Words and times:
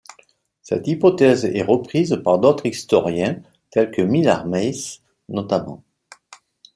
Cette 0.63 0.87
hypothèse 0.87 1.45
est 1.45 1.61
reprise 1.61 2.19
par 2.23 2.39
d'autres 2.39 2.65
historiens 2.65 3.39
tels 3.69 3.91
que 3.91 4.01
Millard 4.01 4.47
Meiss 4.47 5.03
notamment. 5.29 5.83